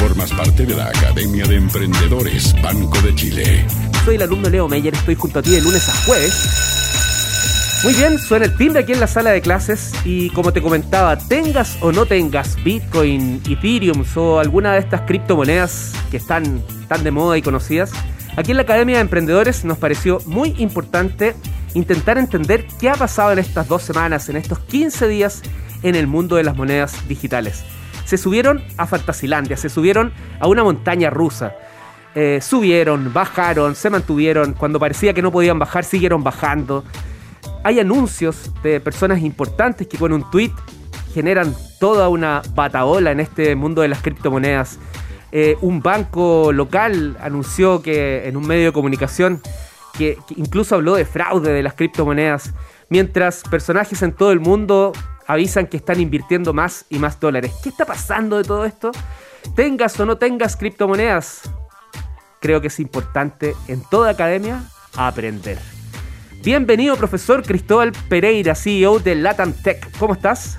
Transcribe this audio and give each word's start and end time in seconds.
formas 0.00 0.32
parte 0.32 0.64
de 0.64 0.74
la 0.74 0.86
Academia 0.86 1.44
de 1.44 1.56
Emprendedores 1.56 2.54
Banco 2.62 2.98
de 3.02 3.14
Chile. 3.14 3.66
Soy 4.02 4.14
el 4.14 4.22
alumno 4.22 4.48
Leo 4.48 4.66
Meyer, 4.66 4.94
estoy 4.94 5.14
junto 5.14 5.40
a 5.40 5.42
ti 5.42 5.50
de 5.50 5.60
lunes 5.60 5.86
a 5.90 5.92
jueves. 6.06 7.80
Muy 7.84 7.92
bien, 7.92 8.18
suena 8.18 8.46
el 8.46 8.56
timbre 8.56 8.80
aquí 8.80 8.92
en 8.92 9.00
la 9.00 9.06
sala 9.06 9.30
de 9.30 9.42
clases 9.42 9.92
y 10.06 10.30
como 10.30 10.54
te 10.54 10.62
comentaba, 10.62 11.18
tengas 11.18 11.76
o 11.82 11.92
no 11.92 12.06
tengas 12.06 12.56
Bitcoin, 12.64 13.42
Ethereum 13.46 14.02
o 14.16 14.38
alguna 14.38 14.72
de 14.72 14.78
estas 14.78 15.02
criptomonedas 15.02 15.92
que 16.10 16.16
están 16.16 16.62
tan 16.88 17.04
de 17.04 17.10
moda 17.10 17.36
y 17.36 17.42
conocidas, 17.42 17.92
aquí 18.36 18.52
en 18.52 18.56
la 18.56 18.62
Academia 18.62 18.96
de 18.96 19.02
Emprendedores 19.02 19.66
nos 19.66 19.76
pareció 19.76 20.20
muy 20.24 20.54
importante 20.56 21.34
intentar 21.74 22.16
entender 22.16 22.66
qué 22.80 22.88
ha 22.88 22.94
pasado 22.94 23.32
en 23.32 23.38
estas 23.38 23.68
dos 23.68 23.82
semanas, 23.82 24.30
en 24.30 24.36
estos 24.36 24.60
15 24.60 25.08
días 25.08 25.42
en 25.82 25.94
el 25.94 26.06
mundo 26.06 26.36
de 26.36 26.44
las 26.44 26.56
monedas 26.56 27.06
digitales. 27.06 27.64
Se 28.10 28.18
subieron 28.18 28.60
a 28.76 28.88
Fantasilandia, 28.88 29.56
se 29.56 29.68
subieron 29.68 30.12
a 30.40 30.48
una 30.48 30.64
montaña 30.64 31.10
rusa. 31.10 31.54
Eh, 32.16 32.40
subieron, 32.42 33.12
bajaron, 33.12 33.76
se 33.76 33.88
mantuvieron. 33.88 34.54
Cuando 34.54 34.80
parecía 34.80 35.14
que 35.14 35.22
no 35.22 35.30
podían 35.30 35.60
bajar, 35.60 35.84
siguieron 35.84 36.24
bajando. 36.24 36.82
Hay 37.62 37.78
anuncios 37.78 38.50
de 38.64 38.80
personas 38.80 39.20
importantes 39.20 39.86
que 39.86 39.96
con 39.96 40.12
un 40.12 40.28
tweet 40.28 40.50
generan 41.14 41.54
toda 41.78 42.08
una 42.08 42.42
bataola 42.52 43.12
en 43.12 43.20
este 43.20 43.54
mundo 43.54 43.80
de 43.80 43.86
las 43.86 44.02
criptomonedas. 44.02 44.80
Eh, 45.30 45.56
un 45.60 45.80
banco 45.80 46.50
local 46.52 47.16
anunció 47.20 47.80
que 47.80 48.26
en 48.26 48.36
un 48.36 48.44
medio 48.44 48.64
de 48.64 48.72
comunicación 48.72 49.40
que, 49.96 50.18
incluso 50.34 50.74
habló 50.74 50.96
de 50.96 51.04
fraude 51.04 51.52
de 51.52 51.62
las 51.62 51.74
criptomonedas, 51.74 52.54
mientras 52.88 53.44
personajes 53.48 54.02
en 54.02 54.10
todo 54.10 54.32
el 54.32 54.40
mundo 54.40 54.90
avisan 55.30 55.68
que 55.68 55.76
están 55.76 56.00
invirtiendo 56.00 56.52
más 56.52 56.86
y 56.90 56.98
más 56.98 57.20
dólares. 57.20 57.52
¿Qué 57.62 57.68
está 57.68 57.84
pasando 57.84 58.36
de 58.36 58.42
todo 58.42 58.64
esto? 58.64 58.90
Tengas 59.54 59.98
o 60.00 60.04
no 60.04 60.18
tengas 60.18 60.56
criptomonedas, 60.56 61.42
creo 62.40 62.60
que 62.60 62.66
es 62.66 62.80
importante 62.80 63.54
en 63.68 63.80
toda 63.88 64.10
academia 64.10 64.64
aprender. 64.96 65.58
Bienvenido, 66.42 66.96
profesor 66.96 67.44
Cristóbal 67.44 67.92
Pereira, 68.08 68.56
CEO 68.56 68.98
de 68.98 69.14
Latam 69.14 69.52
Tech. 69.52 69.96
¿Cómo 69.98 70.14
estás? 70.14 70.58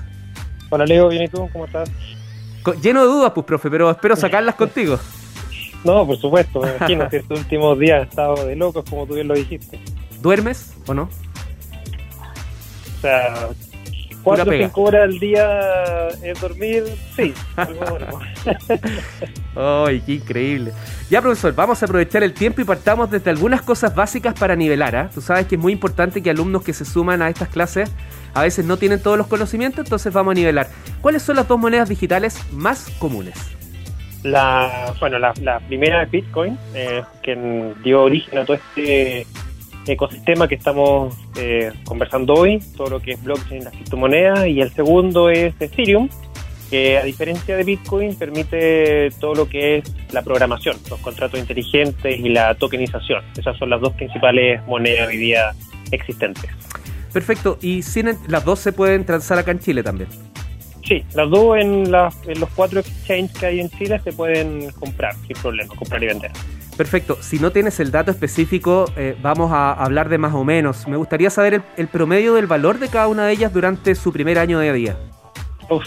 Hola, 0.70 0.86
Leo, 0.86 1.08
bien 1.08 1.24
y 1.24 1.28
tú, 1.28 1.50
¿cómo 1.52 1.66
estás? 1.66 1.90
Lleno 2.80 3.02
de 3.02 3.06
dudas, 3.08 3.32
pues, 3.34 3.44
profe, 3.44 3.68
pero 3.68 3.90
espero 3.90 4.16
sacarlas 4.16 4.54
contigo. 4.54 4.98
No, 5.84 6.06
por 6.06 6.16
supuesto, 6.16 6.60
me 6.60 6.76
imagino 6.76 7.08
que 7.08 7.16
estos 7.16 7.40
últimos 7.40 7.76
días 7.76 8.04
he 8.04 8.08
estado 8.08 8.46
de 8.46 8.54
locos, 8.54 8.84
como 8.88 9.04
tú 9.04 9.14
bien 9.14 9.26
lo 9.26 9.34
dijiste. 9.34 9.80
¿Duermes 10.20 10.74
o 10.86 10.94
no? 10.94 11.10
O 12.98 13.00
sea, 13.00 13.48
cuatro 14.22 14.50
o 14.50 14.56
cinco 14.56 14.82
horas 14.82 15.02
al 15.02 15.18
día 15.18 16.08
es 16.22 16.40
dormir, 16.40 16.84
sí. 17.16 17.34
¡Ay, 19.56 20.00
qué 20.00 20.12
increíble! 20.14 20.72
Ya, 21.10 21.20
profesor, 21.20 21.54
vamos 21.54 21.82
a 21.82 21.86
aprovechar 21.86 22.22
el 22.22 22.32
tiempo 22.32 22.60
y 22.60 22.64
partamos 22.64 23.10
desde 23.10 23.30
algunas 23.30 23.62
cosas 23.62 23.94
básicas 23.94 24.34
para 24.38 24.56
nivelar. 24.56 24.96
¿ah? 24.96 25.10
Tú 25.12 25.20
sabes 25.20 25.46
que 25.46 25.56
es 25.56 25.60
muy 25.60 25.72
importante 25.72 26.22
que 26.22 26.30
alumnos 26.30 26.62
que 26.62 26.72
se 26.72 26.84
suman 26.84 27.22
a 27.22 27.28
estas 27.28 27.48
clases 27.48 27.90
a 28.34 28.42
veces 28.42 28.64
no 28.64 28.76
tienen 28.76 29.02
todos 29.02 29.18
los 29.18 29.26
conocimientos, 29.26 29.84
entonces 29.84 30.12
vamos 30.12 30.32
a 30.32 30.34
nivelar. 30.34 30.68
¿Cuáles 31.00 31.22
son 31.22 31.36
las 31.36 31.46
dos 31.46 31.58
monedas 31.58 31.88
digitales 31.88 32.40
más 32.52 32.90
comunes? 32.98 33.34
La, 34.22 34.94
bueno, 35.00 35.18
la, 35.18 35.60
primera 35.66 36.04
es 36.04 36.10
Bitcoin, 36.10 36.56
eh, 36.74 37.02
que 37.22 37.36
dio 37.82 38.02
origen 38.02 38.38
a 38.38 38.44
todo 38.44 38.56
este 38.56 39.26
ecosistema 39.86 40.48
que 40.48 40.54
estamos 40.54 41.14
eh, 41.36 41.72
conversando 41.84 42.34
hoy, 42.34 42.60
todo 42.76 42.88
lo 42.88 43.00
que 43.00 43.12
es 43.12 43.22
blockchain, 43.22 43.64
las 43.64 43.72
criptomonedas, 43.72 44.46
y 44.48 44.60
el 44.60 44.72
segundo 44.72 45.30
es 45.30 45.54
Ethereum, 45.60 46.08
que 46.70 46.96
a 46.96 47.04
diferencia 47.04 47.56
de 47.56 47.64
Bitcoin 47.64 48.14
permite 48.14 49.10
todo 49.20 49.34
lo 49.34 49.48
que 49.48 49.78
es 49.78 49.94
la 50.12 50.22
programación, 50.22 50.76
los 50.88 51.00
contratos 51.00 51.38
inteligentes 51.38 52.18
y 52.18 52.28
la 52.30 52.54
tokenización. 52.54 53.22
Esas 53.36 53.58
son 53.58 53.70
las 53.70 53.80
dos 53.80 53.92
principales 53.92 54.66
monedas 54.66 55.08
hoy 55.08 55.18
día 55.18 55.52
existentes. 55.90 56.50
Perfecto, 57.12 57.58
y 57.60 57.82
las 58.28 58.44
dos 58.44 58.58
se 58.58 58.72
pueden 58.72 59.04
transar 59.04 59.38
acá 59.38 59.50
en 59.50 59.58
Chile 59.58 59.82
también. 59.82 60.08
Sí, 60.86 61.04
las 61.14 61.30
dos 61.30 61.58
en, 61.58 61.90
los 61.92 62.48
cuatro 62.56 62.80
exchanges 62.80 63.38
que 63.38 63.46
hay 63.46 63.60
en 63.60 63.70
Chile 63.70 64.00
se 64.02 64.12
pueden 64.12 64.70
comprar 64.72 65.14
sin 65.26 65.36
problema, 65.36 65.74
comprar 65.74 66.02
y 66.02 66.06
vender. 66.06 66.30
Perfecto. 66.76 67.18
Si 67.20 67.38
no 67.38 67.52
tienes 67.52 67.80
el 67.80 67.90
dato 67.90 68.10
específico, 68.10 68.86
eh, 68.96 69.14
vamos 69.20 69.52
a 69.52 69.72
hablar 69.72 70.08
de 70.08 70.18
más 70.18 70.34
o 70.34 70.44
menos. 70.44 70.88
Me 70.88 70.96
gustaría 70.96 71.30
saber 71.30 71.62
el, 71.76 71.88
promedio 71.88 72.34
del 72.34 72.46
valor 72.46 72.78
de 72.78 72.88
cada 72.88 73.08
una 73.08 73.26
de 73.26 73.32
ellas 73.32 73.52
durante 73.52 73.94
su 73.94 74.12
primer 74.12 74.38
año 74.38 74.58
de 74.58 74.72
día. 74.72 74.96
Uf, 75.68 75.84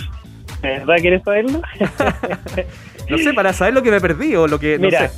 ¿verdad 0.61 0.95
quieres 0.99 1.23
saberlo? 1.23 1.61
no 3.09 3.17
sé, 3.17 3.33
para 3.33 3.51
saber 3.53 3.73
lo 3.73 3.81
que 3.81 3.91
me 3.91 3.99
perdí 3.99 4.35
o 4.35 4.47
lo 4.47 4.59
que... 4.59 4.77
No 4.77 4.89
sé. 4.91 5.09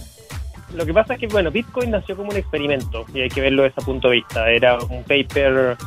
Lo 0.74 0.86
que 0.86 0.94
pasa 0.94 1.14
es 1.14 1.20
que, 1.20 1.28
bueno, 1.28 1.50
Bitcoin 1.50 1.92
nació 1.92 2.16
como 2.18 2.32
un 2.32 2.38
experimento 2.38 3.06
y 3.14 3.22
hay 3.22 3.30
que 3.30 3.42
verlo 3.42 3.64
desde 3.64 3.76
ese 3.78 3.86
punto 3.86 4.10
de 4.10 4.16
vista. 4.16 4.50
Era 4.50 4.78
un 4.78 5.04
paper 5.04 5.78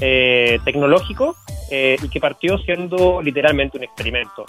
eh, 0.00 0.58
tecnológico 0.64 1.36
eh, 1.70 1.96
y 2.02 2.08
que 2.08 2.20
partió 2.20 2.58
siendo 2.58 3.22
literalmente 3.22 3.78
un 3.78 3.84
experimento. 3.84 4.44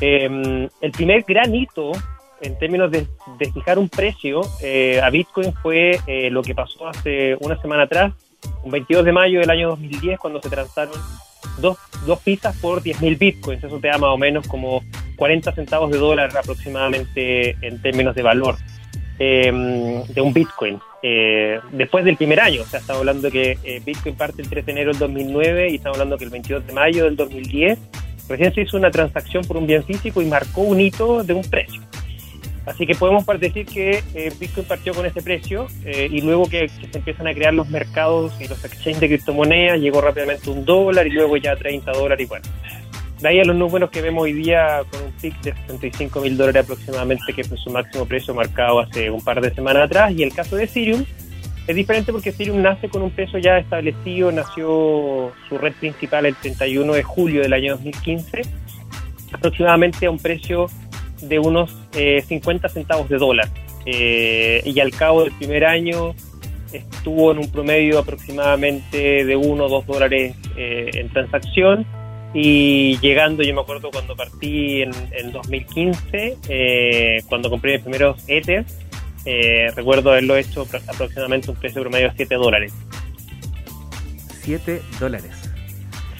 Em, 0.00 0.68
el 0.80 0.92
primer 0.92 1.24
gran 1.26 1.54
hito 1.54 1.92
en 2.40 2.58
términos 2.58 2.90
de, 2.90 3.06
fijar 3.52 3.78
un 3.78 3.88
precio 3.88 4.40
eh, 4.62 5.00
a 5.02 5.10
Bitcoin 5.10 5.52
fue 5.54 5.98
lo 6.30 6.42
que 6.42 6.54
pasó 6.54 6.88
hace 6.88 7.36
una 7.40 7.60
semana 7.60 7.84
atrás, 7.84 8.12
un 8.62 8.70
22 8.70 9.04
de 9.04 9.12
mayo 9.12 9.40
del 9.40 9.50
año 9.50 9.68
2010, 9.70 10.18
cuando 10.18 10.40
se 10.40 10.48
transaron 10.48 10.94
dos, 11.58 11.78
dos 12.06 12.20
pizzas 12.20 12.56
por 12.56 12.82
10.000 12.82 13.18
Bitcoins. 13.18 13.64
Eso 13.64 13.78
te 13.78 13.88
da 13.88 13.98
más 13.98 14.10
o 14.10 14.18
menos 14.18 14.46
como 14.46 14.82
40 15.16 15.52
centavos 15.52 15.90
de 15.90 15.98
dólar 15.98 16.36
aproximadamente 16.36 17.56
en 17.60 17.80
términos 17.82 18.14
de 18.14 18.22
valor. 18.22 18.56
Em, 19.22 20.02
de 20.06 20.22
un 20.22 20.32
Bitcoin 20.32 20.78
eh, 21.02 21.60
después 21.72 22.06
del 22.06 22.16
primer 22.16 22.40
año. 22.40 22.62
O 22.62 22.64
sea, 22.64 22.80
estamos 22.80 23.00
hablando 23.00 23.30
que 23.30 23.58
eh, 23.62 23.82
Bitcoin 23.84 24.16
parte 24.16 24.40
el 24.40 24.48
3 24.48 24.64
de 24.64 24.72
enero 24.72 24.92
del 24.92 24.98
2009 24.98 25.68
y 25.72 25.74
estamos 25.74 25.98
hablando 25.98 26.16
que 26.16 26.24
el 26.24 26.30
22 26.30 26.66
de 26.66 26.72
mayo 26.72 27.04
del 27.04 27.16
2010 27.16 27.78
recién 28.30 28.54
se 28.54 28.62
hizo 28.62 28.78
una 28.78 28.90
transacción 28.90 29.44
por 29.44 29.58
un 29.58 29.66
bien 29.66 29.84
físico 29.84 30.22
y 30.22 30.24
marcó 30.24 30.62
un 30.62 30.80
hito 30.80 31.22
de 31.22 31.34
un 31.34 31.42
precio. 31.42 31.82
Así 32.66 32.86
que 32.86 32.94
podemos 32.94 33.24
decir 33.38 33.66
que 33.66 34.02
eh, 34.14 34.32
Bitcoin 34.38 34.66
partió 34.66 34.94
con 34.94 35.06
ese 35.06 35.22
precio 35.22 35.66
y 35.84 36.20
luego 36.20 36.48
que, 36.48 36.68
se 36.68 36.98
empiezan 36.98 37.26
a 37.26 37.34
crear 37.34 37.54
los 37.54 37.68
mercados 37.68 38.32
y 38.40 38.46
los 38.46 38.62
exchanges 38.64 39.00
de 39.00 39.08
criptomonedas, 39.08 39.80
llegó 39.80 40.00
rápidamente 40.00 40.50
un 40.50 40.64
dólar 40.64 41.06
y 41.06 41.10
luego 41.10 41.36
ya 41.36 41.56
30 41.56 41.90
dólares 41.92 42.26
y 42.26 42.28
bueno, 42.28 42.44
de 43.20 43.28
ahí 43.28 43.38
a 43.38 43.44
los 43.44 43.54
números 43.54 43.90
que 43.90 44.00
vemos 44.00 44.22
hoy 44.22 44.32
día 44.32 44.82
con 44.90 45.02
un 45.02 45.12
pic 45.12 45.38
de 45.42 45.54
65 45.66 46.20
mil 46.22 46.36
dólares 46.38 46.64
aproximadamente, 46.64 47.34
que 47.34 47.44
fue 47.44 47.58
su 47.58 47.70
máximo 47.70 48.06
precio 48.06 48.34
marcado 48.34 48.80
hace 48.80 49.10
un 49.10 49.22
par 49.22 49.42
de 49.42 49.54
semanas 49.54 49.84
atrás. 49.84 50.12
Y 50.12 50.22
el 50.22 50.32
caso 50.32 50.56
de 50.56 50.64
Ethereum 50.64 51.04
es 51.66 51.76
diferente 51.76 52.12
porque 52.12 52.30
Ethereum 52.30 52.62
nace 52.62 52.88
con 52.88 53.02
un 53.02 53.10
precio 53.10 53.38
ya 53.38 53.58
establecido, 53.58 54.32
nació 54.32 55.32
su 55.48 55.58
red 55.58 55.74
principal 55.74 56.24
el 56.24 56.34
31 56.34 56.94
de 56.94 57.02
julio 57.02 57.42
del 57.42 57.52
año 57.52 57.74
2015, 57.74 58.42
aproximadamente 59.32 60.06
a 60.06 60.10
un 60.10 60.18
precio 60.18 60.68
de 61.22 61.38
unos 61.38 61.74
50 61.92 62.66
eh, 62.66 62.70
centavos 62.70 63.08
de 63.08 63.18
dólar. 63.18 63.48
Eh, 63.86 64.62
y 64.64 64.78
al 64.80 64.90
cabo 64.90 65.24
del 65.24 65.32
primer 65.32 65.64
año 65.64 66.14
estuvo 66.72 67.32
en 67.32 67.38
un 67.38 67.50
promedio 67.50 67.98
aproximadamente 67.98 69.24
de 69.24 69.36
1 69.36 69.64
o 69.64 69.68
2 69.68 69.86
dólares 69.86 70.36
eh, 70.56 70.90
en 70.94 71.08
transacción 71.10 71.86
y 72.32 72.96
llegando, 72.98 73.42
yo 73.42 73.54
me 73.54 73.60
acuerdo 73.60 73.90
cuando 73.90 74.14
partí 74.14 74.82
en, 74.82 75.32
2015, 75.32 76.36
eh, 76.48 77.22
cuando 77.28 77.50
compré 77.50 77.72
mis 77.72 77.82
primeros 77.82 78.22
Ether, 78.28 78.64
eh, 79.24 79.70
recuerdo 79.74 80.10
haberlo 80.10 80.36
hecho 80.36 80.66
aproximadamente 80.86 81.50
un 81.50 81.56
precio 81.56 81.82
promedio 81.82 82.10
de 82.10 82.16
7 82.16 82.34
dólares. 82.36 82.72
7 84.42 84.80
dólares. 85.00 85.32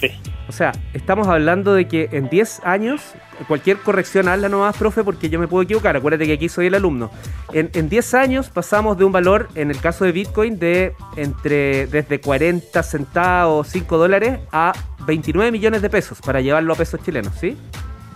Sí. 0.01 0.09
O 0.51 0.53
sea, 0.53 0.73
estamos 0.93 1.29
hablando 1.29 1.73
de 1.73 1.87
que 1.87 2.09
en 2.11 2.27
10 2.27 2.65
años, 2.65 3.13
cualquier 3.47 3.77
corrección 3.77 4.27
hazla 4.27 4.49
nomás, 4.49 4.75
profe, 4.75 5.01
porque 5.01 5.29
yo 5.29 5.39
me 5.39 5.47
puedo 5.47 5.63
equivocar. 5.63 5.95
Acuérdate 5.95 6.25
que 6.25 6.33
aquí 6.33 6.49
soy 6.49 6.65
el 6.65 6.75
alumno. 6.75 7.09
En, 7.53 7.69
en 7.73 7.87
10 7.87 8.13
años 8.15 8.49
pasamos 8.49 8.97
de 8.97 9.05
un 9.05 9.13
valor, 9.13 9.47
en 9.55 9.71
el 9.71 9.79
caso 9.79 10.03
de 10.03 10.11
Bitcoin, 10.11 10.59
de 10.59 10.93
entre 11.15 11.87
desde 11.87 12.19
40 12.19 12.83
centavos, 12.83 13.69
5 13.69 13.97
dólares, 13.97 14.39
a 14.51 14.73
29 15.05 15.53
millones 15.53 15.81
de 15.81 15.89
pesos 15.89 16.19
para 16.19 16.41
llevarlo 16.41 16.73
a 16.73 16.75
pesos 16.75 17.01
chilenos, 17.01 17.33
¿sí? 17.39 17.57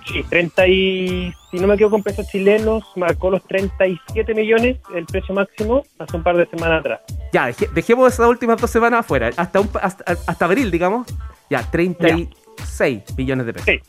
Sí, 0.06 0.22
30 0.30 0.68
y, 0.68 1.34
si 1.50 1.58
no 1.58 1.68
me 1.68 1.74
equivoco, 1.74 1.94
con 1.94 2.04
pesos 2.04 2.28
chilenos 2.28 2.84
marcó 2.96 3.32
los 3.32 3.44
37 3.48 4.36
millones 4.36 4.78
el 4.94 5.06
precio 5.06 5.34
máximo 5.34 5.84
hace 5.98 6.18
un 6.18 6.24
par 6.24 6.38
de 6.38 6.46
semanas 6.46 6.82
atrás. 6.82 7.00
Ya, 7.34 7.50
dejemos 7.74 8.14
esas 8.14 8.28
últimas 8.28 8.62
dos 8.62 8.70
semanas 8.70 9.00
afuera, 9.00 9.32
hasta, 9.36 9.60
hasta, 9.82 10.46
abril, 10.46 10.70
digamos. 10.70 11.08
Ya, 11.50 11.70
36 11.70 13.04
millones 13.18 13.46
de 13.46 13.54
pesos. 13.54 13.66
Sí, 13.66 13.80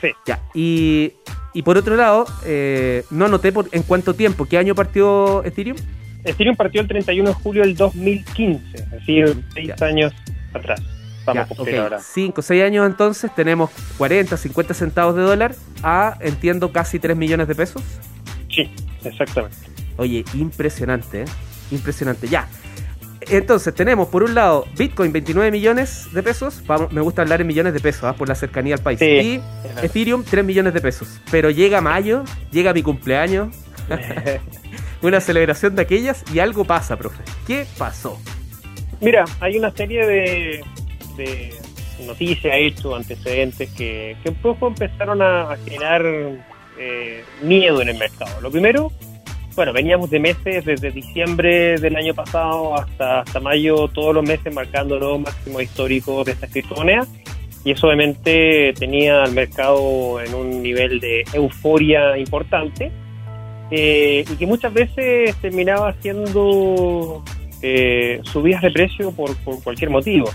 sí. 0.00 0.08
Ya, 0.26 0.40
y, 0.54 1.12
y 1.52 1.62
por 1.62 1.76
otro 1.76 1.96
lado, 1.96 2.26
eh, 2.44 3.04
no 3.10 3.26
anoté 3.26 3.52
por, 3.52 3.68
en 3.72 3.82
cuánto 3.82 4.14
tiempo, 4.14 4.46
¿qué 4.46 4.58
año 4.58 4.74
partió 4.74 5.44
Ethereum? 5.44 5.76
Ethereum 6.24 6.56
partió 6.56 6.80
el 6.80 6.88
31 6.88 7.28
de 7.28 7.34
julio 7.34 7.62
del 7.62 7.76
2015, 7.76 8.76
es 8.76 8.90
decir, 8.90 9.44
6 9.54 9.82
años 9.82 10.12
atrás. 10.52 10.82
Vamos 11.24 11.50
a 11.50 11.62
okay. 11.62 11.76
ahora. 11.76 12.00
5 12.00 12.38
o 12.38 12.42
6 12.42 12.62
años 12.62 12.86
entonces 12.86 13.34
tenemos 13.34 13.70
40, 13.96 14.36
50 14.36 14.74
centavos 14.74 15.16
de 15.16 15.22
dólar 15.22 15.54
a, 15.82 16.18
entiendo, 16.20 16.72
casi 16.72 16.98
3 16.98 17.16
millones 17.16 17.48
de 17.48 17.54
pesos. 17.54 17.82
Sí, 18.50 18.70
exactamente. 19.04 19.56
Oye, 19.96 20.24
impresionante, 20.34 21.22
¿eh? 21.22 21.26
impresionante. 21.70 22.28
Ya. 22.28 22.48
Entonces 23.30 23.74
tenemos 23.74 24.08
por 24.08 24.22
un 24.22 24.34
lado 24.34 24.66
Bitcoin 24.76 25.12
29 25.12 25.50
millones 25.50 26.08
de 26.12 26.22
pesos, 26.22 26.62
Vamos, 26.66 26.92
me 26.92 27.00
gusta 27.00 27.22
hablar 27.22 27.40
en 27.40 27.46
millones 27.46 27.72
de 27.74 27.80
pesos 27.80 28.04
¿ah? 28.04 28.14
por 28.14 28.28
la 28.28 28.34
cercanía 28.34 28.74
al 28.74 28.82
país, 28.82 28.98
Sí. 28.98 29.06
y 29.06 29.40
Ethereum 29.84 30.24
3 30.24 30.44
millones 30.44 30.74
de 30.74 30.80
pesos. 30.80 31.20
Pero 31.30 31.50
llega 31.50 31.80
mayo, 31.80 32.24
llega 32.50 32.72
mi 32.72 32.82
cumpleaños, 32.82 33.54
una 35.02 35.20
celebración 35.20 35.74
de 35.76 35.82
aquellas 35.82 36.24
y 36.32 36.38
algo 36.38 36.64
pasa, 36.64 36.96
profe. 36.96 37.22
¿Qué 37.46 37.66
pasó? 37.78 38.18
Mira, 39.00 39.24
hay 39.40 39.58
una 39.58 39.70
serie 39.72 40.06
de, 40.06 40.64
de 41.16 41.54
noticias, 42.06 42.54
hechos, 42.56 42.94
antecedentes 42.96 43.70
que, 43.70 44.16
que 44.22 44.28
un 44.30 44.36
poco 44.36 44.68
empezaron 44.68 45.20
a, 45.20 45.52
a 45.52 45.56
generar 45.58 46.02
eh, 46.78 47.24
miedo 47.42 47.82
en 47.82 47.88
el 47.90 47.98
mercado. 47.98 48.40
Lo 48.40 48.50
primero, 48.50 48.92
bueno, 49.54 49.72
veníamos 49.72 50.10
de 50.10 50.18
meses, 50.18 50.64
desde 50.64 50.90
diciembre 50.90 51.78
del 51.78 51.96
año 51.96 52.14
pasado 52.14 52.74
hasta, 52.74 53.20
hasta 53.20 53.40
mayo, 53.40 53.88
todos 53.88 54.14
los 54.14 54.24
meses 54.24 54.52
marcando 54.52 54.98
los 54.98 55.20
máximos 55.20 55.62
históricos 55.62 56.26
de 56.26 56.32
estas 56.32 56.50
criptomonedas. 56.50 57.08
Y 57.64 57.70
eso 57.70 57.86
obviamente 57.86 58.74
tenía 58.78 59.22
al 59.22 59.32
mercado 59.32 60.20
en 60.20 60.34
un 60.34 60.62
nivel 60.62 61.00
de 61.00 61.24
euforia 61.32 62.18
importante 62.18 62.92
eh, 63.70 64.24
y 64.30 64.36
que 64.36 64.46
muchas 64.46 64.72
veces 64.74 65.34
terminaba 65.36 65.94
siendo 66.02 67.22
eh, 67.62 68.20
subidas 68.24 68.60
de 68.60 68.70
precio 68.70 69.12
por, 69.12 69.34
por 69.38 69.62
cualquier 69.62 69.90
motivo. 69.90 70.26
O 70.26 70.32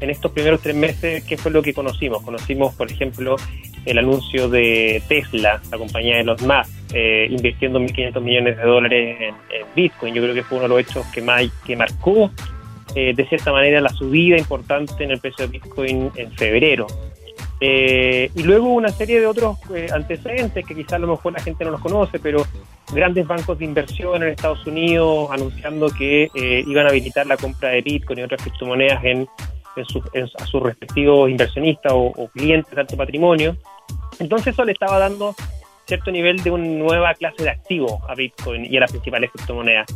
en 0.00 0.10
estos 0.10 0.32
primeros 0.32 0.60
tres 0.60 0.74
meses, 0.74 1.24
¿qué 1.24 1.36
fue 1.36 1.50
lo 1.50 1.62
que 1.62 1.72
conocimos? 1.72 2.22
Conocimos, 2.22 2.74
por 2.74 2.90
ejemplo, 2.90 3.36
el 3.84 3.98
anuncio 3.98 4.48
de 4.48 5.02
Tesla, 5.08 5.60
la 5.70 5.78
compañía 5.78 6.16
de 6.16 6.24
los 6.24 6.40
Musk, 6.42 6.70
eh, 6.92 7.26
invirtiendo 7.30 7.78
1.500 7.80 8.20
millones 8.20 8.56
de 8.56 8.62
dólares 8.62 9.16
en, 9.20 9.34
en, 9.34 9.66
Bitcoin. 9.74 10.14
Yo 10.14 10.22
creo 10.22 10.34
que 10.34 10.42
fue 10.42 10.58
uno 10.58 10.68
de 10.68 10.68
los 10.68 10.80
hechos 10.80 11.06
que, 11.14 11.22
más, 11.22 11.42
que 11.64 11.76
marcó, 11.76 12.30
eh, 12.94 13.12
de 13.14 13.26
cierta 13.26 13.52
manera, 13.52 13.80
la 13.80 13.90
subida 13.90 14.36
importante 14.36 15.04
en 15.04 15.12
el 15.12 15.20
precio 15.20 15.46
de 15.46 15.52
Bitcoin 15.52 16.10
en 16.16 16.32
febrero. 16.32 16.86
Eh, 17.60 18.30
y 18.34 18.42
luego 18.42 18.68
una 18.68 18.90
serie 18.90 19.18
de 19.18 19.26
otros 19.26 19.56
eh, 19.74 19.86
antecedentes 19.90 20.66
que 20.66 20.74
quizás 20.74 20.94
a 20.94 20.98
lo 20.98 21.08
mejor 21.08 21.32
la 21.32 21.40
gente 21.40 21.64
no 21.64 21.70
los 21.70 21.80
conoce, 21.80 22.18
pero 22.18 22.44
grandes 22.92 23.26
bancos 23.26 23.58
de 23.58 23.64
inversión 23.64 24.22
en 24.22 24.28
Estados 24.28 24.66
Unidos 24.66 25.30
anunciando 25.30 25.88
que 25.88 26.28
eh, 26.34 26.64
iban 26.66 26.86
a 26.86 26.90
habilitar 26.90 27.26
la 27.26 27.38
compra 27.38 27.70
de 27.70 27.80
Bitcoin 27.80 28.18
y 28.18 28.22
otras 28.22 28.42
criptomonedas 28.42 29.02
en, 29.04 29.26
en, 29.76 29.84
su, 29.84 30.02
en 30.12 30.24
a 30.24 30.46
sus 30.46 30.62
respectivos 30.62 31.30
inversionistas 31.30 31.92
o, 31.92 32.12
o, 32.16 32.28
clientes 32.28 32.74
de 32.74 32.80
alto 32.80 32.96
patrimonio. 32.96 33.56
Entonces 34.18 34.54
eso 34.54 34.64
le 34.64 34.72
estaba 34.72 34.98
dando 34.98 35.34
cierto 35.86 36.10
nivel 36.10 36.42
de 36.42 36.50
una 36.50 36.66
nueva 36.66 37.14
clase 37.14 37.42
de 37.42 37.50
activo 37.50 38.02
a 38.08 38.14
Bitcoin 38.14 38.64
y 38.64 38.76
a 38.76 38.80
las 38.80 38.90
principales 38.90 39.30
criptomonedas. 39.30 39.86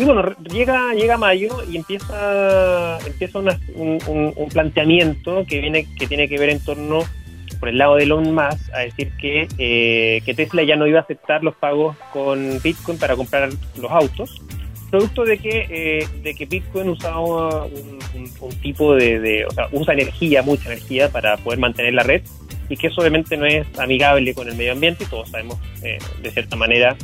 Y 0.00 0.04
bueno, 0.04 0.22
llega, 0.44 0.94
llega 0.94 1.16
mayo 1.16 1.48
y 1.68 1.76
empieza, 1.76 2.98
empieza 3.04 3.40
una, 3.40 3.58
un, 3.74 3.98
un, 4.06 4.32
un, 4.36 4.48
planteamiento 4.48 5.44
que, 5.44 5.60
viene, 5.60 5.88
que 5.98 6.06
tiene 6.06 6.28
que 6.28 6.38
ver 6.38 6.50
en 6.50 6.64
torno, 6.64 7.00
por 7.58 7.68
el 7.68 7.78
lado 7.78 7.96
de 7.96 8.04
Elon 8.04 8.32
Musk, 8.32 8.72
a 8.72 8.78
decir 8.78 9.10
que, 9.20 9.48
eh, 9.58 10.22
que 10.24 10.34
Tesla 10.34 10.62
ya 10.62 10.76
no 10.76 10.86
iba 10.86 11.00
a 11.00 11.02
aceptar 11.02 11.42
los 11.42 11.56
pagos 11.56 11.96
con 12.12 12.60
Bitcoin 12.62 12.96
para 12.96 13.16
comprar 13.16 13.48
los 13.76 13.90
autos, 13.90 14.40
producto 14.90 15.24
de 15.24 15.38
que, 15.38 15.66
eh, 15.68 16.08
de 16.22 16.34
que 16.34 16.46
Bitcoin 16.46 16.90
usaba 16.90 17.20
un, 17.20 17.98
tipo 18.62 18.94
de, 18.94 19.20
de, 19.20 19.44
o 19.44 19.50
sea, 19.50 19.68
usa 19.72 19.94
energía, 19.94 20.42
mucha 20.42 20.72
energía 20.72 21.10
para 21.10 21.36
poder 21.36 21.58
mantener 21.58 21.94
la 21.94 22.02
red 22.02 22.22
y 22.68 22.76
que 22.76 22.88
eso 22.88 23.00
obviamente 23.00 23.36
no 23.36 23.46
es 23.46 23.66
amigable 23.78 24.34
con 24.34 24.48
el 24.48 24.56
medio 24.56 24.72
ambiente 24.72 25.04
y 25.04 25.06
todos 25.06 25.30
sabemos 25.30 25.58
eh, 25.82 25.98
de 26.22 26.30
cierta 26.30 26.56
manera 26.56 26.96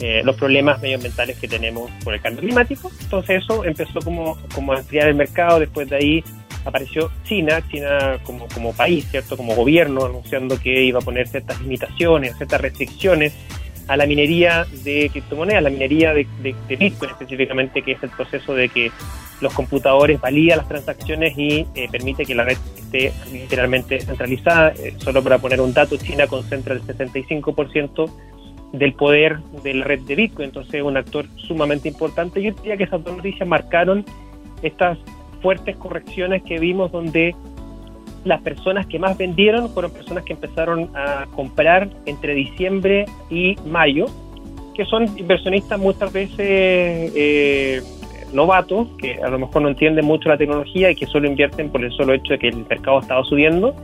eh, 0.00 0.22
los 0.24 0.36
problemas 0.36 0.80
medioambientales 0.80 1.38
que 1.38 1.48
tenemos 1.48 1.90
por 2.04 2.14
el 2.14 2.20
cambio 2.20 2.42
climático. 2.42 2.90
Entonces 3.00 3.42
eso 3.42 3.64
empezó 3.64 4.00
como, 4.00 4.38
como 4.54 4.72
a 4.72 4.78
ampliar 4.78 5.08
el 5.08 5.14
mercado, 5.14 5.58
después 5.58 5.88
de 5.90 5.96
ahí 5.96 6.24
apareció 6.64 7.10
China, 7.24 7.62
China 7.70 8.20
como, 8.22 8.46
como 8.48 8.72
país, 8.72 9.06
¿cierto? 9.10 9.36
Como 9.36 9.54
gobierno, 9.54 10.04
anunciando 10.04 10.58
que 10.60 10.84
iba 10.84 11.00
a 11.00 11.02
poner 11.02 11.26
ciertas 11.26 11.60
limitaciones, 11.60 12.36
ciertas 12.36 12.60
restricciones 12.60 13.32
a 13.88 13.96
la 13.96 14.06
minería 14.06 14.66
de 14.84 15.08
criptomonedas, 15.10 15.62
la 15.62 15.70
minería 15.70 16.12
de, 16.12 16.26
Bitcoin 16.68 17.10
específicamente, 17.10 17.82
que 17.82 17.92
es 17.92 18.02
el 18.02 18.10
proceso 18.10 18.54
de 18.54 18.68
que 18.68 18.92
los 19.40 19.54
computadores 19.54 20.20
validan 20.20 20.58
las 20.58 20.68
transacciones 20.68 21.36
y 21.38 21.66
eh, 21.74 21.88
permite 21.90 22.24
que 22.24 22.34
la 22.34 22.44
red 22.44 22.58
esté 22.76 23.12
literalmente 23.32 23.94
descentralizada. 23.94 24.72
Eh, 24.72 24.94
solo 24.98 25.22
para 25.22 25.38
poner 25.38 25.60
un 25.60 25.72
dato, 25.72 25.96
China 25.96 26.26
concentra 26.26 26.74
el 26.74 26.82
65% 26.82 28.10
del 28.72 28.92
poder 28.92 29.38
de 29.62 29.74
la 29.74 29.84
red 29.84 30.00
de 30.00 30.14
Bitcoin, 30.14 30.48
entonces 30.48 30.74
es 30.74 30.82
un 30.82 30.96
actor 30.96 31.26
sumamente 31.36 31.88
importante. 31.88 32.42
Yo 32.42 32.52
diría 32.52 32.76
que 32.76 32.84
esas 32.84 33.02
dos 33.02 33.16
noticias 33.16 33.48
marcaron 33.48 34.04
estas 34.62 34.98
fuertes 35.40 35.76
correcciones 35.76 36.42
que 36.42 36.58
vimos 36.58 36.92
donde 36.92 37.34
las 38.24 38.40
personas 38.42 38.86
que 38.86 38.98
más 38.98 39.16
vendieron 39.16 39.68
fueron 39.70 39.90
personas 39.90 40.24
que 40.24 40.32
empezaron 40.32 40.90
a 40.94 41.26
comprar 41.34 41.88
entre 42.06 42.34
diciembre 42.34 43.06
y 43.30 43.56
mayo, 43.66 44.06
que 44.74 44.84
son 44.84 45.06
inversionistas 45.18 45.78
muchas 45.78 46.12
veces 46.12 46.36
eh, 46.38 47.82
novatos, 48.32 48.88
que 48.98 49.14
a 49.22 49.28
lo 49.28 49.38
mejor 49.38 49.62
no 49.62 49.68
entienden 49.68 50.04
mucho 50.04 50.28
la 50.28 50.36
tecnología 50.36 50.90
y 50.90 50.94
que 50.94 51.06
solo 51.06 51.26
invierten 51.26 51.70
por 51.70 51.84
el 51.84 51.92
solo 51.92 52.12
hecho 52.14 52.34
de 52.34 52.38
que 52.38 52.48
el 52.48 52.66
mercado 52.68 53.00
estaba 53.00 53.24
subiendo 53.24 53.74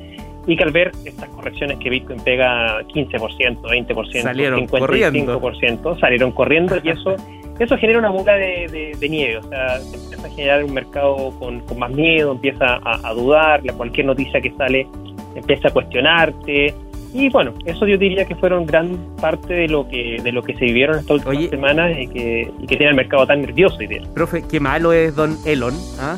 y 0.46 0.56
que 0.56 0.62
al 0.62 0.72
ver 0.72 0.92
estas 1.04 1.28
correcciones 1.30 1.78
que 1.78 1.90
Bitcoin 1.90 2.20
pega 2.20 2.82
15%, 2.82 3.62
20%, 3.62 4.22
salieron 4.22 4.66
55%, 4.66 5.38
corriendo. 5.40 5.98
salieron 5.98 6.32
corriendo 6.32 6.76
y 6.82 6.90
eso 6.90 7.16
eso 7.58 7.76
genera 7.76 7.98
una 7.98 8.10
bola 8.10 8.34
de, 8.34 8.66
de, 8.70 8.96
de, 8.98 9.08
nieve, 9.08 9.38
o 9.38 9.42
sea, 9.42 9.78
se 9.80 9.96
empieza 9.96 10.26
a 10.26 10.30
generar 10.30 10.64
un 10.64 10.74
mercado 10.74 11.32
con, 11.38 11.60
con 11.60 11.78
más 11.78 11.90
miedo, 11.90 12.32
empieza 12.32 12.80
a, 12.82 13.08
a, 13.08 13.14
dudar, 13.14 13.62
cualquier 13.76 14.06
noticia 14.06 14.40
que 14.40 14.50
sale 14.52 14.86
empieza 15.34 15.68
a 15.68 15.70
cuestionarte. 15.72 16.74
Y 17.12 17.30
bueno, 17.30 17.54
eso 17.64 17.86
yo 17.86 17.96
diría 17.96 18.24
que 18.24 18.34
fueron 18.34 18.66
gran 18.66 18.96
parte 19.20 19.54
de 19.54 19.68
lo 19.68 19.88
que 19.88 20.20
de 20.20 20.32
lo 20.32 20.42
que 20.42 20.54
se 20.54 20.64
vivieron 20.64 20.98
estas 20.98 21.18
últimas 21.18 21.36
Oye, 21.36 21.48
semanas 21.48 21.96
y 21.96 22.08
que, 22.08 22.52
y 22.58 22.66
que 22.66 22.76
tiene 22.76 22.90
el 22.90 22.96
mercado 22.96 23.24
tan 23.24 23.40
nervioso 23.40 23.78
día. 23.78 24.02
Profe, 24.14 24.42
qué 24.50 24.58
malo 24.58 24.92
es 24.92 25.14
Don 25.14 25.36
Elon, 25.46 25.74
¿ah? 26.00 26.16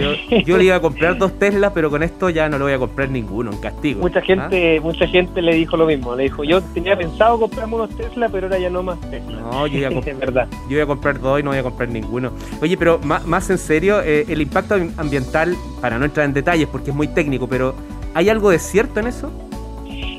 Yo, 0.00 0.38
yo, 0.38 0.56
le 0.56 0.64
iba 0.64 0.76
a 0.76 0.80
comprar 0.80 1.16
dos 1.18 1.38
Teslas, 1.38 1.72
pero 1.74 1.90
con 1.90 2.02
esto 2.02 2.30
ya 2.30 2.48
no 2.48 2.58
le 2.58 2.64
voy 2.64 2.72
a 2.72 2.78
comprar 2.78 3.10
ninguno, 3.10 3.52
en 3.52 3.58
castigo. 3.58 4.00
Mucha 4.00 4.20
gente, 4.20 4.78
¿ah? 4.78 4.80
mucha 4.80 5.06
gente 5.06 5.42
le 5.42 5.54
dijo 5.54 5.76
lo 5.76 5.86
mismo. 5.86 6.14
Le 6.14 6.24
dijo, 6.24 6.44
yo 6.44 6.60
tenía 6.62 6.96
pensado 6.96 7.38
comprarme 7.38 7.76
unos 7.76 7.90
Tesla, 7.96 8.28
pero 8.28 8.46
ahora 8.46 8.58
ya 8.58 8.70
no 8.70 8.82
más 8.82 9.00
Tesla. 9.10 9.40
No, 9.40 9.66
yo 9.66 9.78
iba 9.78 9.88
a, 9.88 10.14
verdad. 10.18 10.48
yo 10.68 10.76
iba 10.76 10.84
a 10.84 10.86
comprar 10.86 11.20
dos 11.20 11.40
y 11.40 11.42
no 11.42 11.50
voy 11.50 11.58
a 11.58 11.62
comprar 11.62 11.88
ninguno. 11.88 12.32
Oye, 12.60 12.76
pero 12.76 12.98
más, 12.98 13.26
más 13.26 13.50
en 13.50 13.58
serio, 13.58 14.00
eh, 14.02 14.24
el 14.28 14.40
impacto 14.40 14.74
ambiental, 14.96 15.56
para 15.80 15.98
no 15.98 16.04
entrar 16.04 16.26
en 16.26 16.32
detalles 16.32 16.68
porque 16.68 16.90
es 16.90 16.96
muy 16.96 17.08
técnico, 17.08 17.48
pero 17.48 17.74
¿hay 18.14 18.28
algo 18.28 18.50
de 18.50 18.58
cierto 18.58 19.00
en 19.00 19.08
eso? 19.08 19.30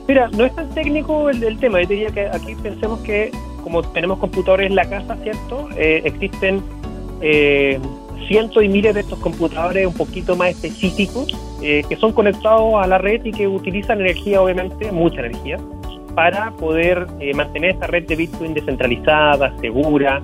Mira, 0.07 0.27
no 0.29 0.43
es 0.43 0.55
tan 0.55 0.69
técnico 0.69 1.29
el, 1.29 1.43
el 1.43 1.59
tema. 1.59 1.81
Yo 1.81 1.87
diría 1.87 2.09
que 2.09 2.27
aquí 2.27 2.55
pensemos 2.55 2.99
que 3.01 3.31
como 3.63 3.83
tenemos 3.83 4.17
computadores 4.19 4.67
en 4.67 4.75
la 4.75 4.89
casa, 4.89 5.15
¿cierto? 5.17 5.69
Eh, 5.77 6.01
existen 6.05 6.61
eh, 7.21 7.79
cientos 8.27 8.63
y 8.63 8.69
miles 8.69 8.93
de 8.93 9.01
estos 9.01 9.19
computadores 9.19 9.85
un 9.85 9.93
poquito 9.93 10.35
más 10.35 10.49
específicos 10.49 11.33
eh, 11.61 11.83
que 11.87 11.95
son 11.97 12.13
conectados 12.13 12.75
a 12.75 12.87
la 12.87 12.97
red 12.97 13.23
y 13.25 13.31
que 13.31 13.47
utilizan 13.47 13.99
energía, 13.99 14.41
obviamente, 14.41 14.91
mucha 14.91 15.19
energía, 15.19 15.57
para 16.15 16.51
poder 16.51 17.05
eh, 17.19 17.33
mantener 17.33 17.71
esta 17.71 17.87
red 17.87 18.05
de 18.05 18.15
Bitcoin 18.15 18.53
descentralizada, 18.53 19.53
segura. 19.59 20.21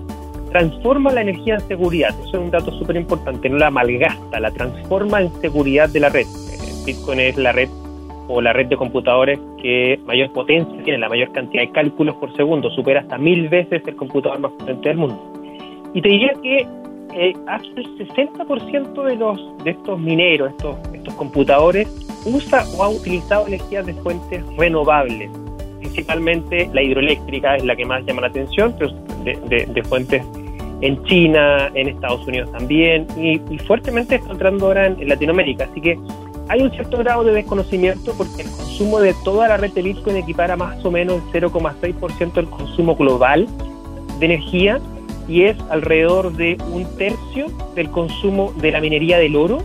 Transforma 0.52 1.12
la 1.12 1.22
energía 1.22 1.56
en 1.56 1.68
seguridad, 1.68 2.16
eso 2.22 2.38
es 2.38 2.44
un 2.44 2.52
dato 2.52 2.72
súper 2.80 2.96
importante, 2.96 3.50
no 3.50 3.58
la 3.58 3.70
malgasta, 3.70 4.40
la 4.40 4.52
transforma 4.52 5.22
en 5.22 5.42
seguridad 5.42 5.90
de 5.90 6.00
la 6.00 6.10
red. 6.10 6.26
Eh, 6.26 6.84
Bitcoin 6.86 7.20
es 7.20 7.38
la 7.38 7.52
red 7.52 7.70
o 8.28 8.42
la 8.42 8.54
red 8.54 8.68
de 8.68 8.78
computadores 8.78 9.38
que 9.62 10.00
mayor 10.06 10.32
potencia 10.32 10.84
tiene, 10.84 11.00
la 11.00 11.10
mayor 11.10 11.32
cantidad 11.34 11.64
de 11.64 11.72
cálculos 11.72 12.16
por 12.16 12.34
segundo, 12.36 12.70
supera 12.72 13.02
hasta 13.02 13.18
mil 13.18 13.50
veces 13.50 13.84
el 13.86 13.96
computador 13.96 14.40
más 14.40 14.52
potente 14.54 14.90
del 14.90 14.98
mundo. 14.98 15.22
Y 15.94 16.02
te 16.02 16.10
diría 16.10 16.34
que 16.42 16.68
eh, 17.16 17.34
hasta 17.48 17.80
el 17.80 17.98
60% 17.98 19.04
de 19.04 19.16
los 19.16 19.64
de 19.64 19.72
estos 19.72 19.98
mineros, 20.00 20.52
estos, 20.52 20.76
estos 20.94 21.14
computadores, 21.14 21.88
usa 22.26 22.66
o 22.76 22.84
ha 22.84 22.90
utilizado 22.90 23.48
energías 23.48 23.86
de 23.86 23.94
fuentes 23.94 24.44
renovables. 24.58 25.32
Principalmente 25.80 26.70
la 26.74 26.82
hidroeléctrica 26.82 27.56
es 27.56 27.64
la 27.64 27.76
que 27.76 27.86
más 27.86 28.04
llama 28.06 28.22
la 28.22 28.28
atención, 28.28 28.76
pero 28.78 28.92
de, 29.24 29.66
de, 29.66 29.84
fuentes 29.84 30.24
en 30.82 31.02
China, 31.06 31.72
en 31.74 31.88
Estados 31.88 32.28
Unidos 32.28 32.52
también, 32.52 33.08
y, 33.16 33.42
y 33.50 33.60
fuertemente 33.60 34.16
está 34.16 34.32
entrando 34.32 34.68
ahora 34.68 34.88
en, 34.88 35.02
en, 35.02 35.08
Latinoamérica. 35.08 35.70
Así 35.72 35.80
que 35.80 35.98
hay 36.50 36.62
un 36.62 36.72
cierto 36.72 36.98
grado 36.98 37.24
de 37.24 37.32
desconocimiento 37.32 38.14
porque 38.18 38.42
el 38.42 38.50
consumo 38.50 39.00
de 39.00 39.16
toda 39.24 39.48
la 39.48 39.56
red 39.56 39.72
de 39.72 39.84
Bitcoin 39.84 40.18
equipara 40.18 40.58
más 40.58 40.84
o 40.84 40.92
menos 40.92 41.22
el 41.34 41.44
0,6% 41.44 42.34
del 42.34 42.50
consumo 42.50 42.96
global 42.96 43.48
de 44.20 44.26
energía 44.26 44.82
y 45.28 45.44
es 45.44 45.58
alrededor 45.70 46.34
de 46.34 46.58
un 46.72 46.86
tercio 46.98 47.48
del 47.76 47.90
consumo 47.90 48.54
de 48.58 48.72
la 48.72 48.80
minería 48.80 49.18
del 49.18 49.36
oro, 49.36 49.58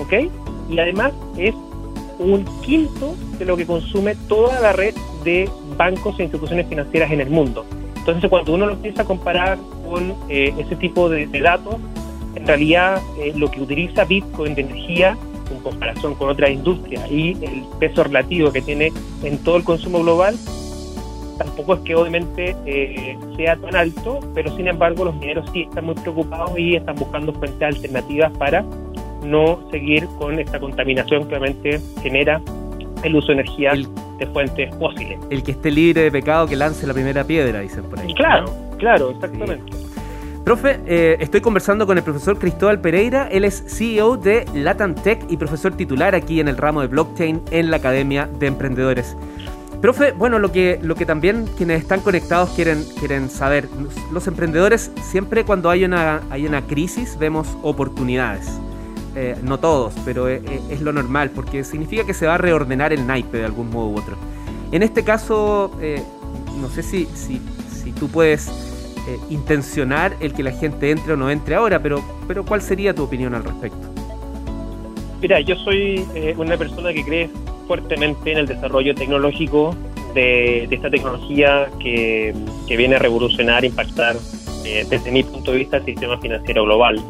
¿ok? 0.00 0.30
Y 0.70 0.78
además 0.78 1.12
es 1.36 1.54
un 2.18 2.44
quinto 2.62 3.14
de 3.38 3.44
lo 3.44 3.56
que 3.56 3.66
consume 3.66 4.14
toda 4.28 4.60
la 4.60 4.72
red 4.72 4.94
de 5.24 5.48
bancos 5.76 6.18
e 6.18 6.24
instituciones 6.24 6.66
financieras 6.68 7.10
en 7.10 7.20
el 7.20 7.30
mundo. 7.30 7.64
Entonces, 7.96 8.28
cuando 8.30 8.54
uno 8.54 8.66
lo 8.66 8.72
empieza 8.72 9.02
a 9.02 9.04
comparar 9.04 9.58
con 9.88 10.14
eh, 10.28 10.52
ese 10.58 10.76
tipo 10.76 11.08
de, 11.08 11.26
datos, 11.40 11.76
en 12.34 12.46
realidad 12.46 13.00
eh, 13.18 13.32
lo 13.36 13.50
que 13.50 13.60
utiliza 13.60 14.04
Bitcoin 14.04 14.54
de 14.54 14.62
energía 14.62 15.16
en 15.50 15.60
comparación 15.60 16.14
con 16.14 16.30
otras 16.30 16.50
industrias 16.50 17.10
y 17.10 17.32
el 17.42 17.64
peso 17.78 18.04
relativo 18.04 18.50
que 18.50 18.62
tiene 18.62 18.92
en 19.22 19.38
todo 19.38 19.56
el 19.56 19.64
consumo 19.64 20.00
global, 20.00 20.36
tampoco 21.44 21.74
es 21.74 21.80
que 21.80 21.94
obviamente 21.94 22.56
eh, 22.66 23.16
sea 23.36 23.56
tan 23.56 23.74
alto, 23.74 24.20
pero 24.34 24.54
sin 24.56 24.68
embargo 24.68 25.04
los 25.04 25.14
mineros 25.16 25.48
sí 25.52 25.62
están 25.62 25.84
muy 25.86 25.94
preocupados 25.94 26.58
y 26.58 26.76
están 26.76 26.96
buscando 26.96 27.32
fuentes 27.32 27.62
alternativas 27.62 28.32
para 28.38 28.64
no 29.24 29.60
seguir 29.70 30.06
con 30.18 30.38
esta 30.38 30.58
contaminación 30.58 31.28
que 31.28 31.36
obviamente 31.36 31.80
genera 32.02 32.40
el 33.02 33.16
uso 33.16 33.28
de 33.28 33.34
energía 33.34 33.72
de 34.18 34.26
fuentes 34.28 34.74
fósiles. 34.76 35.18
El 35.30 35.42
que 35.42 35.52
esté 35.52 35.70
libre 35.70 36.02
de 36.02 36.10
pecado 36.12 36.46
que 36.46 36.56
lance 36.56 36.86
la 36.86 36.94
primera 36.94 37.24
piedra, 37.24 37.60
dicen 37.60 37.84
por 37.84 37.98
ahí. 37.98 38.12
Claro, 38.14 38.46
claro, 38.78 39.10
exactamente. 39.10 39.72
Profe, 40.44 40.80
eh, 40.86 41.16
estoy 41.20 41.40
conversando 41.40 41.86
con 41.86 41.96
el 41.98 42.02
profesor 42.02 42.36
Cristóbal 42.36 42.80
Pereira, 42.80 43.28
él 43.30 43.44
es 43.44 43.62
CEO 43.68 44.16
de 44.16 44.44
Latam 44.54 44.96
Tech 44.96 45.24
y 45.28 45.36
profesor 45.36 45.72
titular 45.76 46.16
aquí 46.16 46.40
en 46.40 46.48
el 46.48 46.56
ramo 46.56 46.80
de 46.80 46.88
blockchain 46.88 47.40
en 47.52 47.70
la 47.70 47.76
Academia 47.76 48.28
de 48.40 48.48
Emprendedores. 48.48 49.16
Profe, 49.82 50.12
bueno, 50.12 50.38
lo 50.38 50.52
que, 50.52 50.78
lo 50.80 50.94
que 50.94 51.04
también 51.04 51.44
quienes 51.56 51.82
están 51.82 52.02
conectados 52.02 52.50
quieren, 52.50 52.84
quieren 53.00 53.28
saber, 53.28 53.68
los 54.12 54.28
emprendedores 54.28 54.92
siempre 55.02 55.44
cuando 55.44 55.70
hay 55.70 55.84
una, 55.84 56.22
hay 56.30 56.46
una 56.46 56.62
crisis 56.62 57.18
vemos 57.18 57.48
oportunidades. 57.62 58.46
Eh, 59.16 59.34
no 59.42 59.58
todos, 59.58 59.92
pero 60.04 60.28
eh, 60.28 60.40
eh, 60.46 60.60
es, 60.70 60.82
lo 60.82 60.92
normal, 60.92 61.30
porque 61.34 61.64
significa 61.64 62.06
que 62.06 62.14
se 62.14 62.28
va 62.28 62.36
a 62.36 62.38
reordenar 62.38 62.92
el 62.92 63.08
naipe 63.08 63.38
de 63.38 63.44
algún 63.44 63.70
modo 63.70 63.88
u 63.88 63.98
otro. 63.98 64.16
En 64.70 64.84
este 64.84 65.02
caso, 65.02 65.72
no 66.60 66.68
sé 66.70 66.84
si, 66.84 67.06
si, 67.14 67.40
si 67.68 67.90
tú 67.90 68.08
puedes 68.08 68.50
intencionar 69.30 70.16
el 70.20 70.32
que 70.32 70.44
la 70.44 70.52
gente 70.52 70.92
entre 70.92 71.12
o 71.12 71.16
no 71.16 71.28
entre 71.28 71.56
ahora, 71.56 71.82
pero, 71.82 72.00
pero 72.28 72.44
¿cuál 72.44 72.62
sería 72.62 72.94
tu 72.94 73.02
opinión 73.02 73.34
al 73.34 73.42
respecto? 73.42 73.88
Mira, 75.20 75.40
yo 75.40 75.56
soy 75.56 76.06
una 76.38 76.56
persona 76.56 76.92
que 76.92 77.04
cree 77.04 77.30
fuertemente 77.66 78.32
en 78.32 78.38
el 78.38 78.46
desarrollo 78.46 78.94
tecnológico 78.94 79.74
de, 80.14 80.64
esta 80.70 80.90
tecnología 80.90 81.68
que, 81.80 82.34
que, 82.68 82.76
viene 82.76 82.96
a 82.96 82.98
revolucionar, 82.98 83.64
impactar 83.64 84.16
desde 84.62 85.10
mi 85.10 85.22
punto 85.24 85.52
de 85.52 85.58
vista 85.58 85.78
el 85.78 85.84
sistema 85.84 86.18
financiero 86.18 86.64
global 86.64 87.02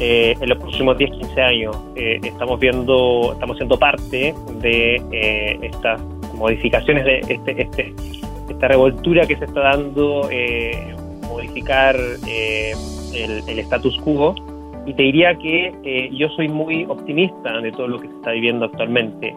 eh, 0.00 0.36
en 0.40 0.48
los 0.48 0.58
próximos 0.58 0.96
10, 0.96 1.10
15 1.10 1.42
años 1.42 1.76
eh, 1.96 2.20
estamos 2.22 2.60
viendo, 2.60 3.32
estamos 3.32 3.56
siendo 3.56 3.76
parte 3.76 4.32
de 4.60 5.02
eh, 5.10 5.58
estas 5.60 6.00
modificaciones 6.34 7.04
de 7.04 7.18
este, 7.28 7.62
este, 7.62 7.94
esta 8.48 8.68
revoltura 8.68 9.26
que 9.26 9.36
se 9.36 9.46
está 9.46 9.60
dando, 9.60 10.28
modificar 11.28 11.96
el, 11.96 13.48
el, 13.48 13.58
status 13.58 13.98
quo. 14.04 14.36
Y 14.86 14.94
te 14.94 15.02
diría 15.02 15.34
que 15.34 16.08
yo 16.12 16.28
soy 16.30 16.48
muy 16.48 16.84
optimista 16.84 17.60
de 17.60 17.72
todo 17.72 17.88
lo 17.88 17.98
que 17.98 18.06
se 18.06 18.14
está 18.14 18.30
viviendo 18.30 18.66
actualmente. 18.66 19.34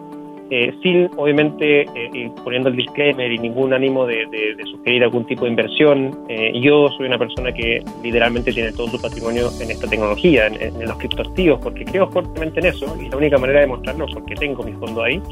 Eh, 0.54 0.70
sin 0.82 1.08
obviamente 1.16 1.86
eh, 1.94 2.30
poniendo 2.44 2.68
el 2.68 2.76
disclaimer 2.76 3.32
y 3.32 3.38
ningún 3.38 3.72
ánimo 3.72 4.04
de, 4.04 4.54
sugerir 4.70 5.02
algún 5.02 5.24
tipo 5.24 5.46
de 5.46 5.50
inversión. 5.50 6.26
Eh, 6.28 6.52
yo 6.60 6.90
soy 6.90 7.06
una 7.06 7.16
persona 7.16 7.52
que 7.52 7.82
literalmente 8.02 8.52
tiene 8.52 8.70
todo 8.72 8.86
su 8.88 9.00
patrimonio 9.00 9.48
en 9.62 9.70
esta 9.70 9.88
tecnología, 9.88 10.48
en, 10.48 10.78
los 10.86 10.98
criptoactivos, 10.98 11.58
porque 11.58 11.86
creo 11.86 12.06
fuertemente 12.10 12.60
en 12.60 12.66
eso 12.66 12.94
y 13.00 13.08
la 13.08 13.16
única 13.16 13.38
manera 13.38 13.60
de 13.60 13.66
mostrarlo 13.66 14.04
es 14.04 14.12
porque 14.12 14.34
tengo 14.34 14.62
mi 14.62 14.72
fondo 14.72 15.02
ahí. 15.02 15.22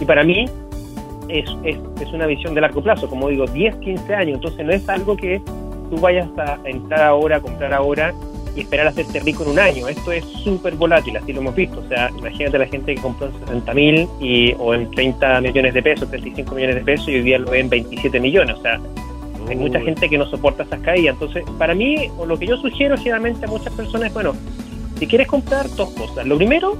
Y 0.00 0.04
para 0.04 0.22
mí 0.22 0.44
es, 1.28 1.50
es, 1.64 1.76
es 2.00 2.12
una 2.12 2.26
visión 2.26 2.54
de 2.54 2.60
largo 2.60 2.80
plazo, 2.80 3.08
como 3.08 3.30
digo, 3.30 3.46
10, 3.46 3.74
15 3.78 4.14
años, 4.14 4.34
entonces 4.36 4.64
no 4.64 4.70
es 4.70 4.88
algo 4.88 5.16
que 5.16 5.40
tú 5.90 5.96
vayas 6.00 6.28
a 6.38 6.60
entrar 6.66 7.02
ahora, 7.02 7.38
a 7.38 7.40
comprar 7.40 7.74
ahora 7.74 8.14
y 8.56 8.60
esperar 8.60 8.86
a 8.86 8.90
hacerte 8.90 9.20
rico 9.20 9.44
en 9.44 9.50
un 9.50 9.58
año. 9.58 9.88
Esto 9.88 10.12
es 10.12 10.24
súper 10.44 10.74
volátil, 10.74 11.16
así 11.16 11.32
lo 11.32 11.40
hemos 11.40 11.54
visto. 11.54 11.80
O 11.80 11.88
sea, 11.88 12.10
imagínate 12.18 12.58
la 12.58 12.66
gente 12.66 12.94
que 12.94 13.00
compró 13.00 13.28
en 13.28 13.38
60 13.40 13.74
mil 13.74 14.08
o 14.58 14.74
en 14.74 14.90
30 14.90 15.40
millones 15.40 15.74
de 15.74 15.82
pesos, 15.82 16.08
35 16.08 16.54
millones 16.54 16.76
de 16.76 16.82
pesos 16.82 17.08
y 17.08 17.14
hoy 17.14 17.22
día 17.22 17.38
lo 17.38 17.50
ve 17.50 17.60
en 17.60 17.70
27 17.70 18.20
millones. 18.20 18.56
O 18.58 18.62
sea, 18.62 18.80
hay 19.48 19.56
mucha 19.56 19.80
gente 19.80 20.08
que 20.08 20.18
no 20.18 20.26
soporta 20.26 20.62
esas 20.62 20.80
caídas. 20.80 21.14
Entonces, 21.14 21.44
para 21.58 21.74
mí, 21.74 22.10
o 22.18 22.26
lo 22.26 22.38
que 22.38 22.46
yo 22.46 22.56
sugiero 22.56 22.96
generalmente 22.96 23.46
a 23.46 23.48
muchas 23.48 23.72
personas 23.72 24.08
es, 24.08 24.14
bueno, 24.14 24.34
si 24.98 25.06
quieres 25.06 25.26
comprar 25.26 25.68
dos 25.74 25.90
cosas. 25.90 26.26
Lo 26.26 26.36
primero, 26.36 26.76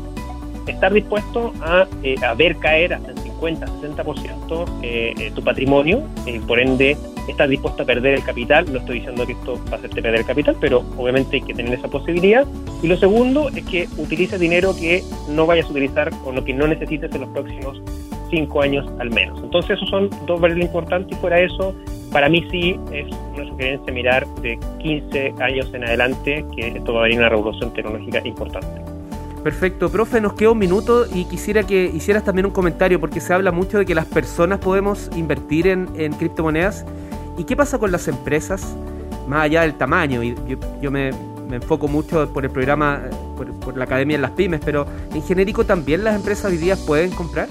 estar 0.66 0.92
dispuesto 0.92 1.52
a, 1.60 1.86
eh, 2.02 2.14
a 2.22 2.34
ver 2.34 2.56
caer 2.56 2.94
hasta 2.94 3.10
el 3.10 3.18
50, 3.18 3.66
60% 3.66 4.66
eh, 4.82 5.14
eh, 5.18 5.32
tu 5.34 5.42
patrimonio, 5.42 6.02
eh, 6.26 6.40
por 6.46 6.60
ende 6.60 6.96
estás 7.28 7.48
dispuesto 7.48 7.82
a 7.82 7.86
perder 7.86 8.14
el 8.14 8.24
capital. 8.24 8.72
No 8.72 8.78
estoy 8.78 8.98
diciendo 8.98 9.26
que 9.26 9.32
esto 9.32 9.60
va 9.66 9.72
a 9.72 9.76
hacerte 9.76 10.02
perder 10.02 10.20
el 10.20 10.26
capital, 10.26 10.56
pero 10.60 10.84
obviamente 10.96 11.36
hay 11.36 11.42
que 11.42 11.54
tener 11.54 11.74
esa 11.74 11.88
posibilidad. 11.88 12.46
Y 12.82 12.88
lo 12.88 12.96
segundo 12.96 13.48
es 13.48 13.64
que 13.64 13.88
utilices 13.98 14.40
dinero 14.40 14.74
que 14.74 15.02
no 15.28 15.46
vayas 15.46 15.66
a 15.66 15.70
utilizar 15.70 16.10
o 16.24 16.32
lo 16.32 16.44
que 16.44 16.52
no 16.52 16.66
necesites 16.66 17.14
en 17.14 17.20
los 17.22 17.30
próximos 17.30 17.80
cinco 18.30 18.62
años 18.62 18.90
al 18.98 19.10
menos. 19.10 19.40
Entonces 19.42 19.76
esos 19.76 19.88
son 19.90 20.10
dos 20.26 20.40
variables 20.40 20.66
importantes 20.66 21.16
y 21.16 21.20
fuera 21.20 21.40
eso, 21.40 21.74
para 22.10 22.28
mí 22.28 22.46
sí 22.50 22.78
es 22.92 23.06
una 23.34 23.46
sugerencia 23.46 23.92
mirar 23.92 24.26
de 24.40 24.58
15 24.80 25.34
años 25.40 25.72
en 25.74 25.84
adelante 25.84 26.44
que 26.56 26.68
esto 26.68 26.94
va 26.94 27.00
a 27.00 27.02
venir 27.04 27.18
una 27.18 27.28
revolución 27.28 27.72
tecnológica 27.72 28.20
importante. 28.26 28.82
Perfecto, 29.42 29.90
profe, 29.90 30.20
nos 30.20 30.34
queda 30.34 30.52
un 30.52 30.58
minuto 30.58 31.04
y 31.12 31.24
quisiera 31.24 31.64
que 31.64 31.86
hicieras 31.86 32.22
también 32.22 32.46
un 32.46 32.52
comentario 32.52 33.00
porque 33.00 33.20
se 33.20 33.34
habla 33.34 33.50
mucho 33.50 33.78
de 33.78 33.84
que 33.84 33.94
las 33.94 34.06
personas 34.06 34.60
podemos 34.60 35.10
invertir 35.16 35.66
en, 35.66 36.12
criptomonedas. 36.12 36.86
¿Y 37.36 37.44
qué 37.44 37.56
pasa 37.56 37.78
con 37.78 37.92
las 37.92 38.08
empresas? 38.08 38.76
Más 39.26 39.44
allá 39.44 39.62
del 39.62 39.74
tamaño, 39.74 40.22
y 40.22 40.34
yo, 40.80 40.90
me, 40.90 41.10
enfoco 41.50 41.86
mucho 41.86 42.32
por 42.32 42.44
el 42.44 42.50
programa, 42.50 43.02
por, 43.36 43.76
la 43.76 43.84
Academia 43.84 44.16
de 44.16 44.22
las 44.22 44.32
Pymes, 44.32 44.60
pero 44.64 44.86
en 45.14 45.22
genérico 45.22 45.64
también 45.64 46.02
las 46.02 46.16
empresas 46.16 46.50
hoy 46.50 46.58
día 46.58 46.76
pueden 46.76 47.10
comprar. 47.10 47.48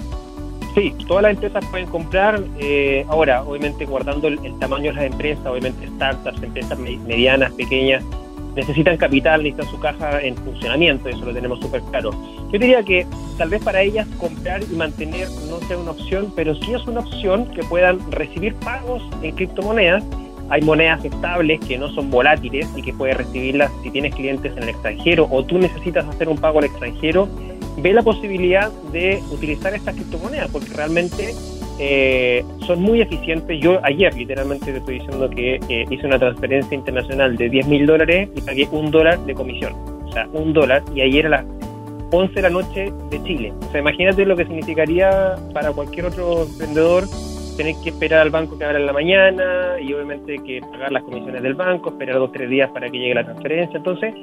Sí, 0.74 0.94
todas 1.06 1.22
las 1.22 1.32
empresas 1.32 1.64
pueden 1.66 1.86
comprar. 1.88 2.42
Eh, 2.58 3.04
ahora, 3.08 3.42
obviamente 3.42 3.84
guardando 3.84 4.28
el, 4.28 4.58
tamaño 4.58 4.90
de 4.90 4.94
las 4.94 5.04
empresas, 5.04 5.44
obviamente 5.46 5.86
startups, 5.86 6.42
empresas 6.42 6.78
medianas, 6.78 7.52
pequeñas, 7.52 8.02
necesitan 8.54 8.96
capital, 8.96 9.42
necesitan 9.42 9.70
su 9.70 9.78
caja 9.78 10.20
en 10.20 10.36
funcionamiento, 10.36 11.08
eso 11.08 11.24
lo 11.24 11.32
tenemos 11.32 11.60
súper 11.60 11.82
claro. 11.82 12.10
Yo 12.52 12.58
diría 12.58 12.82
que 12.82 13.06
tal 13.38 13.48
vez 13.48 13.62
para 13.62 13.82
ellas 13.82 14.06
comprar 14.18 14.62
y 14.62 14.74
mantener 14.74 15.28
no 15.48 15.58
sea 15.66 15.78
una 15.78 15.92
opción, 15.92 16.32
pero 16.36 16.54
sí 16.54 16.72
es 16.72 16.86
una 16.86 17.00
opción 17.00 17.46
que 17.52 17.62
puedan 17.62 17.98
recibir 18.10 18.54
pagos 18.56 19.02
en 19.22 19.34
criptomonedas. 19.34 20.04
Hay 20.50 20.60
monedas 20.62 21.02
estables 21.04 21.60
que 21.60 21.78
no 21.78 21.88
son 21.94 22.10
volátiles 22.10 22.68
y 22.76 22.82
que 22.82 22.92
puedes 22.92 23.16
recibirlas 23.16 23.70
si 23.82 23.90
tienes 23.90 24.14
clientes 24.14 24.52
en 24.56 24.64
el 24.64 24.68
extranjero 24.70 25.26
o 25.30 25.44
tú 25.44 25.58
necesitas 25.58 26.06
hacer 26.06 26.28
un 26.28 26.36
pago 26.36 26.58
al 26.58 26.66
extranjero. 26.66 27.28
Ve 27.78 27.94
la 27.94 28.02
posibilidad 28.02 28.70
de 28.92 29.22
utilizar 29.30 29.72
estas 29.72 29.94
criptomonedas 29.94 30.50
porque 30.50 30.68
realmente 30.74 31.34
eh, 31.78 32.44
son 32.66 32.82
muy 32.82 33.00
eficientes. 33.00 33.60
Yo 33.60 33.80
ayer 33.82 34.14
literalmente 34.14 34.72
te 34.72 34.78
estoy 34.78 34.98
diciendo 34.98 35.28
que 35.30 35.60
eh, 35.68 35.84
hice 35.90 36.06
una 36.06 36.18
transferencia 36.18 36.74
internacional 36.74 37.36
de 37.36 37.48
10 37.48 37.66
mil 37.66 37.86
dólares 37.86 38.28
y 38.34 38.40
pagué 38.40 38.68
un 38.70 38.90
dólar 38.90 39.18
de 39.20 39.34
comisión. 39.34 39.72
O 40.04 40.12
sea, 40.12 40.28
un 40.32 40.52
dólar. 40.52 40.82
Y 40.94 41.00
ayer 41.00 41.26
a 41.26 41.30
las 41.30 41.44
11 42.10 42.34
de 42.34 42.42
la 42.42 42.50
noche 42.50 42.92
de 43.10 43.22
Chile. 43.24 43.52
O 43.68 43.70
sea, 43.72 43.80
imagínate 43.80 44.26
lo 44.26 44.36
que 44.36 44.44
significaría 44.44 45.36
para 45.54 45.72
cualquier 45.72 46.06
otro 46.06 46.46
vendedor 46.58 47.04
tener 47.56 47.74
que 47.82 47.90
esperar 47.90 48.20
al 48.20 48.30
banco 48.30 48.56
que 48.58 48.64
abra 48.64 48.78
en 48.78 48.86
la 48.86 48.92
mañana 48.92 49.76
y 49.80 49.92
obviamente 49.92 50.38
que 50.38 50.60
pagar 50.60 50.92
las 50.92 51.02
comisiones 51.02 51.42
del 51.42 51.54
banco, 51.54 51.90
esperar 51.90 52.16
dos 52.16 52.30
o 52.30 52.32
tres 52.32 52.48
días 52.48 52.70
para 52.70 52.88
que 52.90 52.98
llegue 52.98 53.14
la 53.14 53.24
transferencia. 53.24 53.76
Entonces, 53.76 54.14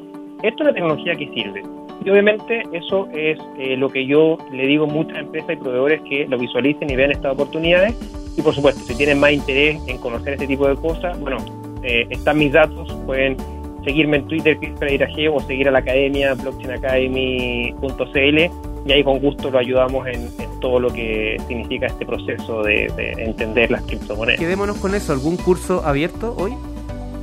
esto 0.44 0.56
es 0.56 0.62
una 0.62 0.74
tecnología 0.74 1.15
que 1.15 1.27
sirve. 1.34 1.63
Y 2.03 2.10
obviamente 2.10 2.63
eso 2.72 3.08
es 3.13 3.38
eh, 3.58 3.75
lo 3.75 3.89
que 3.89 4.06
yo 4.06 4.38
le 4.51 4.68
digo 4.68 4.86
a 4.86 4.88
muchas 4.88 5.20
empresas 5.20 5.51
y 5.51 5.56
proveedores 5.58 6.01
que 6.01 6.25
lo 6.27 6.38
visualicen 6.38 6.89
y 6.89 6.96
vean 6.96 7.12
estas 7.12 7.34
oportunidades. 7.34 7.96
Y 8.38 8.41
por 8.41 8.56
supuesto, 8.56 8.82
si 8.84 8.96
tienen 8.96 9.20
más 9.20 9.34
interés 9.34 9.82
en 9.88 9.98
conocer 9.98 10.34
este 10.34 10.48
tipo 10.48 10.68
de 10.68 10.75
cosas, 10.75 11.20
bueno, 11.20 11.38
eh, 11.84 12.08
están 12.10 12.38
mis 12.38 12.53
datos, 12.53 12.89
pueden 13.06 13.36
seguirme 13.84 14.18
en 14.18 14.27
Twitter, 14.27 14.58
G, 14.60 15.32
o 15.34 15.39
seguir 15.41 15.68
a 15.68 15.72
la 15.72 15.79
academia, 15.79 16.36
blockchainacademy.cl, 16.36 18.50
y 18.86 18.91
ahí 18.91 19.03
con 19.03 19.20
gusto 19.20 19.51
lo 19.51 19.60
ayudamos 19.60 20.08
en, 20.08 20.29
todo 20.60 20.79
lo 20.82 20.89
que 20.89 21.38
significa 21.48 21.86
este 21.86 22.06
proceso 22.06 22.63
de, 22.63 22.91
de 22.98 23.12
entender 23.24 23.72
las 23.72 23.82
criptomonedas. 23.84 24.41
Quedémonos 24.41 24.77
con 24.77 24.94
eso, 24.94 25.13
¿algún 25.13 25.38
curso 25.38 25.86
abierto 25.86 26.36
hoy? 26.38 26.53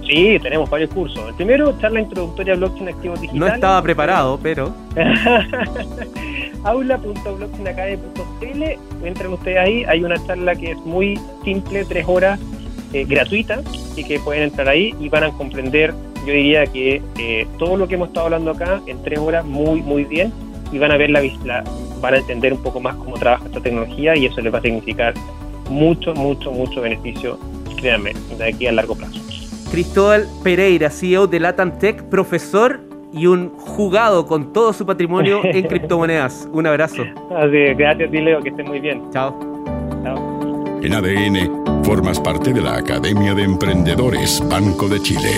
Sí, 0.07 0.39
tenemos 0.41 0.71
varios 0.71 0.91
cursos. 0.91 1.29
El 1.29 1.35
primero, 1.35 1.77
charla 1.81 2.01
introductoria 2.01 2.55
a 2.55 2.57
blockchain 2.57 2.89
activos 2.89 3.21
digitales. 3.21 3.41
No 3.41 3.55
estaba 3.55 3.83
preparado, 3.83 4.39
pero. 4.43 4.73
aula.blockchainacademy.cl 6.65 8.63
Entren 9.05 9.33
ustedes 9.33 9.59
ahí. 9.59 9.85
Hay 9.85 10.05
una 10.05 10.25
charla 10.27 10.55
que 10.55 10.71
es 10.73 10.79
muy 10.79 11.19
simple, 11.45 11.85
tres 11.85 12.05
horas, 12.07 12.39
eh, 12.93 13.05
gratuita, 13.05 13.63
y 13.97 14.05
que 14.05 14.21
pueden 14.21 14.45
entrar 14.45 14.69
ahí 14.69 14.95
y 15.01 15.09
van 15.09 15.25
a 15.25 15.31
comprender, 15.33 15.93
yo 16.21 16.33
diría 16.33 16.67
que 16.67 17.03
eh, 17.19 17.47
todo 17.59 17.77
lo 17.77 17.89
que 17.89 17.97
hemos 17.97 18.09
estado 18.09 18.27
hablando 18.27 18.53
acá 18.53 18.81
en 18.87 19.03
tres 19.03 19.19
horas 19.19 19.45
muy, 19.45 19.83
muy 19.83 20.05
bien 20.05 20.33
y 20.73 20.79
van 20.79 20.93
a 20.93 20.97
ver 20.97 21.11
la, 21.11 21.23
la 21.45 21.65
van 22.01 22.15
a 22.15 22.19
entender 22.19 22.53
un 22.53 22.63
poco 22.63 22.81
más 22.81 22.95
cómo 22.97 23.17
trabaja 23.17 23.47
esta 23.47 23.61
tecnología 23.61 24.17
y 24.17 24.27
eso 24.27 24.41
les 24.41 24.53
va 24.53 24.59
a 24.59 24.63
significar 24.63 25.15
mucho, 25.71 26.15
mucho, 26.15 26.53
mucho 26.53 26.81
beneficio 26.81 27.39
créanme, 27.77 28.15
de 28.37 28.45
aquí 28.45 28.67
a 28.67 28.73
largo 28.73 28.95
plazo. 28.95 29.26
Cristóbal 29.77 30.27
Pereira, 30.43 30.89
CEO 30.89 31.27
de 31.27 31.39
Latam 31.39 31.79
Tech, 31.79 32.03
profesor 32.05 32.81
y 33.13 33.27
un 33.27 33.51
jugado 33.51 34.27
con 34.27 34.55
todo 34.55 34.73
su 34.73 34.87
patrimonio 34.87 35.43
en 35.45 35.63
criptomonedas. 35.69 36.49
Un 36.51 36.67
abrazo. 36.67 37.03
Así 37.37 37.57
es, 37.59 37.77
gracias, 37.77 38.11
Leo, 38.11 38.41
que 38.41 38.49
esté 38.49 38.63
muy 38.63 38.81
bien. 38.81 39.03
Chao. 39.13 39.39
Chao. 40.03 40.81
En 40.81 40.95
ADN, 40.95 41.85
formas 41.85 42.19
parte 42.19 42.55
de 42.55 42.63
la 42.63 42.79
Academia 42.79 43.35
de 43.35 43.43
Emprendedores 43.43 44.43
Banco 44.49 44.89
de 44.89 44.99
Chile. 45.03 45.31